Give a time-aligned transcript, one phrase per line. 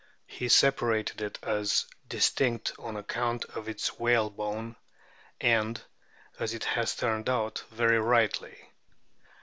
[0.25, 4.75] He separated it as distinct on account of its whalebone,
[5.39, 5.79] and,
[6.39, 8.71] as it has turned out, very rightly.